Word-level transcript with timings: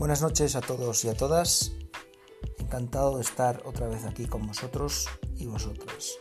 Buenas 0.00 0.22
noches 0.22 0.56
a 0.56 0.62
todos 0.62 1.04
y 1.04 1.10
a 1.10 1.14
todas. 1.14 1.72
Encantado 2.56 3.16
de 3.16 3.20
estar 3.20 3.60
otra 3.66 3.86
vez 3.86 4.06
aquí 4.06 4.24
con 4.24 4.46
vosotros 4.46 5.06
y 5.36 5.44
vosotras. 5.44 6.14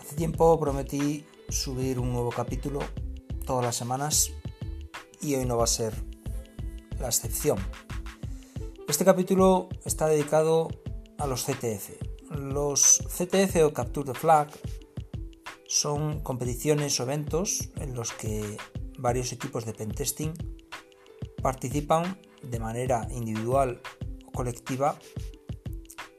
Hace 0.00 0.16
tiempo 0.16 0.58
prometí 0.58 1.26
subir 1.50 1.98
un 1.98 2.10
nuevo 2.10 2.30
capítulo 2.30 2.80
todas 3.44 3.62
las 3.62 3.76
semanas 3.76 4.30
y 5.20 5.34
hoy 5.34 5.44
no 5.44 5.58
va 5.58 5.64
a 5.64 5.66
ser 5.66 5.92
la 6.98 7.08
excepción. 7.08 7.58
Este 8.88 9.04
capítulo 9.04 9.68
está 9.84 10.06
dedicado 10.06 10.68
a 11.18 11.26
los 11.26 11.44
CTF. 11.44 12.00
Los 12.30 13.04
CTF 13.08 13.56
o 13.62 13.74
Capture 13.74 14.10
the 14.10 14.18
Flag 14.18 14.48
son 15.66 16.20
competiciones 16.20 16.98
o 16.98 17.02
eventos 17.02 17.68
en 17.76 17.94
los 17.94 18.12
que 18.12 18.56
varios 18.98 19.34
equipos 19.34 19.66
de 19.66 19.74
pentesting 19.74 20.32
participan 21.42 22.18
de 22.42 22.60
manera 22.60 23.06
individual 23.10 23.80
o 24.26 24.32
colectiva 24.32 24.98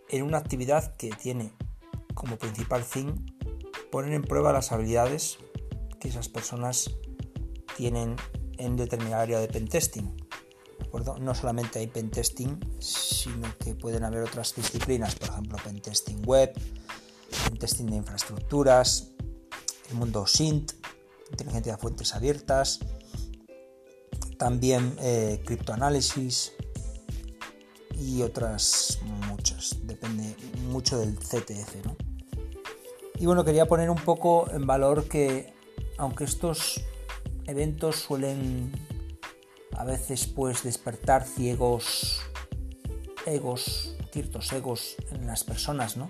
en 0.10 0.24
una 0.24 0.38
actividad 0.38 0.96
que 0.98 1.10
tiene 1.10 1.54
como 2.14 2.38
principal 2.38 2.84
fin 2.84 3.26
poner 3.92 4.14
en 4.14 4.24
prueba 4.24 4.52
las 4.52 4.72
habilidades 4.72 5.38
que 6.00 6.10
esas 6.10 6.30
personas 6.30 6.92
tienen 7.78 8.16
en 8.58 8.76
determinada 8.76 9.22
área 9.22 9.40
de 9.40 9.48
pentesting. 9.48 10.18
No 11.22 11.36
solamente 11.36 11.80
hay 11.80 11.88
pentesting, 11.88 12.60
sino 12.80 13.48
que 13.60 13.76
pueden 13.76 14.04
haber 14.04 14.24
otras 14.24 14.56
disciplinas, 14.56 15.16
por 15.16 15.30
ejemplo, 15.30 15.58
pentesting 15.64 16.26
web, 16.26 16.52
pentesting 17.46 17.88
de 17.88 17.98
infraestructuras, 17.98 19.12
el 19.90 19.96
mundo 19.96 20.26
SINT, 20.26 20.74
inteligencia 21.32 21.74
de 21.74 21.78
fuentes 21.78 22.16
abiertas, 22.16 22.80
también 24.40 24.96
eh, 25.00 25.42
criptoanálisis 25.46 26.54
y 27.94 28.24
otras 28.24 28.98
muchas, 29.28 29.78
depende 29.84 30.36
mucho 30.70 30.98
del 30.98 31.16
CTF. 31.20 31.76
Y 33.20 33.26
bueno, 33.26 33.44
quería 33.44 33.68
poner 33.68 33.90
un 33.90 33.98
poco 33.98 34.50
en 34.52 34.66
valor 34.66 35.10
que 35.10 35.54
aunque 35.98 36.24
estos 36.24 36.82
eventos 37.46 37.98
suelen 37.98 38.72
a 39.78 39.84
veces 39.84 40.26
pues 40.26 40.64
despertar 40.64 41.26
ciegos 41.26 42.22
egos, 43.26 43.98
ciertos 44.12 44.52
egos 44.54 44.96
en 45.12 45.28
las 45.28 45.44
personas, 45.44 45.98
¿no? 45.98 46.10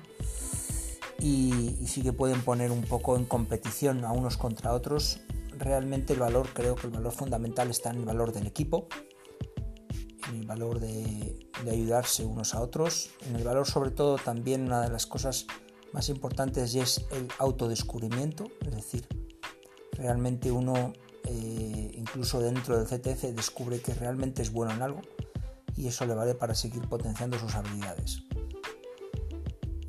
y, 1.22 1.76
sí 1.86 2.02
que 2.02 2.14
pueden 2.14 2.42
poner 2.42 2.72
un 2.72 2.82
poco 2.82 3.18
en 3.18 3.26
competición 3.26 4.06
a 4.06 4.12
unos 4.12 4.38
contra 4.38 4.74
otros. 4.74 5.20
Realmente 5.60 6.14
el 6.14 6.20
valor, 6.20 6.48
creo 6.54 6.76
que 6.76 6.88
el 6.88 6.94
valor 6.94 7.12
fundamental 7.12 7.70
está 7.70 7.90
en 7.90 7.98
el 7.98 8.06
valor 8.06 8.32
del 8.32 8.48
equipo, 8.48 8.88
en 10.30 10.40
el 10.40 10.48
valor 10.48 10.80
de, 10.80 11.50
ayudarse 11.70 12.24
unos 12.24 12.56
a 12.56 12.62
otros, 12.62 13.10
en 13.28 13.36
el 13.36 13.44
valor 13.44 13.68
sobre 13.68 13.92
todo 13.92 14.16
también 14.16 14.64
una 14.64 14.82
de 14.82 14.90
las 14.90 15.06
cosas 15.06 15.48
más 15.92 16.08
importantes 16.08 16.74
y 16.74 16.80
es 16.80 17.06
el 17.12 17.28
autodescubrimiento, 17.40 18.46
es 18.62 18.72
decir, 18.72 19.06
realmente 19.92 20.50
uno 20.50 20.94
eh, 21.26 21.92
incluso 21.94 22.40
dentro 22.40 22.82
del 22.82 22.88
CTF 22.88 23.24
descubre 23.36 23.82
que 23.82 23.94
realmente 23.94 24.42
es 24.42 24.54
bueno 24.54 24.74
en 24.74 24.82
algo 24.82 25.02
y 25.76 25.88
eso 25.88 26.06
le 26.06 26.14
vale 26.14 26.36
para 26.36 26.56
seguir 26.56 26.88
potenciando 26.88 27.38
sus 27.38 27.54
habilidades. 27.56 28.24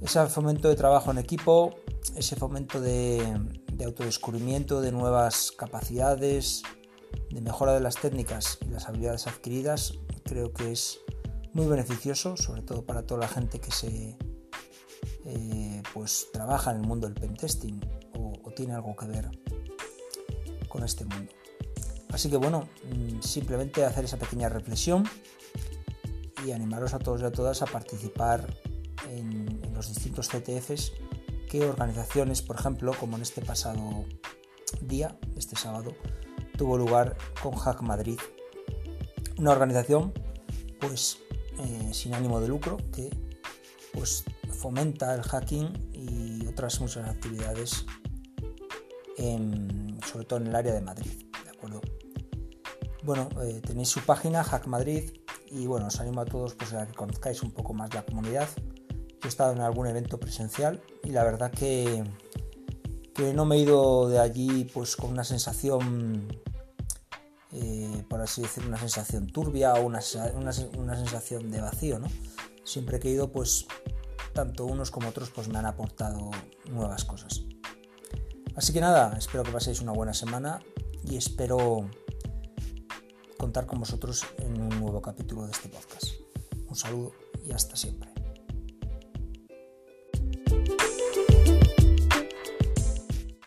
Ese 0.00 0.26
fomento 0.26 0.68
de 0.68 0.74
trabajo 0.74 1.12
en 1.12 1.18
equipo, 1.18 1.76
ese 2.16 2.36
fomento 2.36 2.80
de, 2.80 3.20
autodescubrimiento 3.84 4.80
de 4.80 4.92
nuevas 4.92 5.52
capacidades, 5.52 6.62
de 7.30 7.40
mejora 7.40 7.72
de 7.72 7.80
las 7.80 7.96
técnicas 7.96 8.58
y 8.60 8.70
las 8.70 8.88
habilidades 8.88 9.26
adquiridas, 9.26 9.94
creo 10.24 10.52
que 10.52 10.72
es 10.72 11.00
muy 11.52 11.66
beneficioso, 11.66 12.36
sobre 12.36 12.62
todo 12.62 12.84
para 12.84 13.02
toda 13.02 13.20
la 13.20 13.28
gente 13.28 13.58
que 13.58 13.72
se 13.72 14.18
eh, 15.24 15.82
pues 15.94 16.28
trabaja 16.32 16.72
en 16.72 16.78
el 16.78 16.86
mundo 16.86 17.08
del 17.08 17.18
pentesting 17.18 17.80
o, 18.18 18.32
o 18.44 18.50
tiene 18.52 18.74
algo 18.74 18.94
que 18.94 19.06
ver 19.06 19.30
con 20.68 20.84
este 20.84 21.04
mundo. 21.06 21.32
Así 22.12 22.28
que 22.28 22.36
bueno, 22.36 22.68
mm, 22.92 23.22
simplemente 23.22 23.84
hacer 23.84 24.04
esa 24.04 24.18
pequeña 24.18 24.48
reflexión 24.48 25.04
y 26.46 26.52
animaros 26.52 26.94
a 26.94 26.98
todos 26.98 27.20
y 27.22 27.24
a 27.24 27.32
todas 27.32 27.62
a 27.62 27.66
participar 27.66 28.46
en, 29.08 29.60
los 29.74 29.88
distintos 29.88 30.28
CTFs 30.28 30.92
que 31.50 31.68
organizaciones, 31.68 32.42
por 32.42 32.56
ejemplo, 32.56 32.92
como 32.98 33.16
en 33.16 33.22
este 33.22 33.42
pasado 33.42 34.04
día, 34.80 35.18
este 35.36 35.56
sábado, 35.56 35.96
tuvo 36.56 36.78
lugar 36.78 37.16
con 37.42 37.56
Hack 37.56 37.82
Madrid, 37.82 38.20
una 39.36 39.50
organización 39.50 40.12
pues 40.78 41.18
eh, 41.58 41.90
sin 41.92 42.14
ánimo 42.14 42.40
de 42.40 42.46
lucro 42.46 42.76
que 42.94 43.10
pues 43.92 44.24
fomenta 44.52 45.12
el 45.14 45.22
hacking 45.22 45.90
y 45.92 46.46
otras 46.46 46.80
muchas 46.80 47.08
actividades 47.08 47.84
sobre 50.06 50.24
todo 50.24 50.40
en 50.40 50.46
el 50.46 50.56
área 50.56 50.72
de 50.72 50.80
Madrid, 50.80 51.26
¿de 51.44 51.50
acuerdo? 51.50 51.82
Bueno, 53.02 53.28
eh, 53.42 53.60
tenéis 53.60 53.90
su 53.90 54.00
página 54.00 54.42
Hack 54.42 54.66
Madrid 54.66 55.10
y 55.50 55.66
bueno, 55.66 55.88
os 55.88 56.00
animo 56.00 56.22
a 56.22 56.24
todos 56.24 56.54
pues, 56.54 56.72
a 56.72 56.86
que 56.86 56.94
conozcáis 56.94 57.42
un 57.42 57.50
poco 57.50 57.74
más 57.74 57.92
la 57.92 58.02
comunidad 58.02 58.48
he 59.28 59.28
estado 59.28 59.52
en 59.52 59.60
algún 59.60 59.86
evento 59.86 60.18
presencial 60.18 60.82
y 61.04 61.10
la 61.10 61.24
verdad 61.24 61.50
que, 61.50 62.04
que 63.14 63.32
no 63.32 63.44
me 63.44 63.56
he 63.56 63.58
ido 63.60 64.08
de 64.08 64.18
allí 64.18 64.64
pues 64.72 64.96
con 64.96 65.10
una 65.10 65.24
sensación, 65.24 66.28
eh, 67.52 68.04
por 68.08 68.20
así 68.20 68.42
decir, 68.42 68.64
una 68.66 68.78
sensación 68.78 69.26
turbia 69.26 69.74
o 69.74 69.84
una, 69.84 70.00
una, 70.34 70.96
sensación 70.96 71.50
de 71.50 71.60
vacío, 71.60 71.98
¿no? 71.98 72.08
Siempre 72.64 73.00
que 73.00 73.08
he 73.08 73.12
ido 73.12 73.30
pues 73.30 73.66
tanto 74.32 74.66
unos 74.66 74.90
como 74.90 75.08
otros 75.08 75.30
pues 75.30 75.48
me 75.48 75.58
han 75.58 75.66
aportado 75.66 76.30
nuevas 76.70 77.04
cosas. 77.04 77.42
Así 78.56 78.72
que 78.72 78.80
nada, 78.80 79.16
espero 79.16 79.42
que 79.42 79.52
paséis 79.52 79.80
una 79.80 79.92
buena 79.92 80.14
semana 80.14 80.60
y 81.04 81.16
espero 81.16 81.88
contar 83.38 83.66
con 83.66 83.80
vosotros 83.80 84.24
en 84.38 84.60
un 84.60 84.68
nuevo 84.80 85.00
capítulo 85.00 85.46
de 85.46 85.52
este 85.52 85.68
podcast. 85.68 86.04
Un 86.68 86.76
saludo 86.76 87.12
y 87.44 87.52
hasta 87.52 87.74
siempre. 87.74 88.09